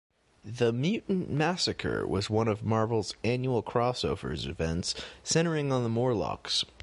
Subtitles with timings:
[0.43, 6.65] The "Mutant Massacre" was one of Marvel's annual crossovers events, centering on the Morlocks.